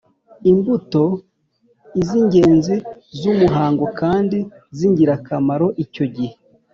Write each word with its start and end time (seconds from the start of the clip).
imbuto: 0.51 1.03
iz'ingenzi 2.01 2.75
z'umuhango 3.19 3.85
kandi 3.99 4.37
z'ingirakamaro 4.77 5.67
icyo 5.83 6.05
gihe 6.15 6.35